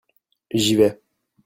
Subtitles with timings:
[0.51, 0.99] J'y vais.